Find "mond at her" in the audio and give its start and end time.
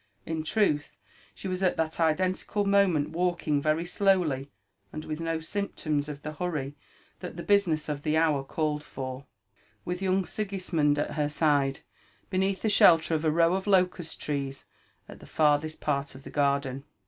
10.73-11.29